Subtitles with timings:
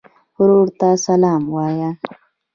[0.39, 1.89] ورور ته سلام وایې.